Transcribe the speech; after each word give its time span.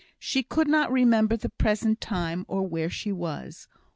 She 0.17 0.41
could 0.41 0.67
not 0.67 0.91
remember 0.91 1.37
the 1.37 1.49
present 1.51 2.01
time, 2.01 2.43
or 2.47 2.63
where 2.67 2.89
she 2.89 3.11
was. 3.11 3.67